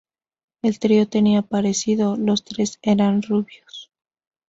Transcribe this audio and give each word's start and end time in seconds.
El 0.63 0.79
trío 0.79 1.07
tenía 1.07 1.43
parecido, 1.43 2.15
los 2.17 2.43
tres 2.43 2.79
eran 2.81 3.21
rubios. 3.21 3.91